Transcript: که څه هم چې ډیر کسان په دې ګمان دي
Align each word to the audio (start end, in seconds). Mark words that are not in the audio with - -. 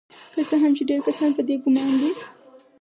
که 0.33 0.41
څه 0.49 0.55
هم 0.63 0.71
چې 0.77 0.83
ډیر 0.89 0.99
کسان 1.07 1.29
په 1.37 1.41
دې 1.47 1.55
ګمان 1.63 1.91
دي 1.99 2.11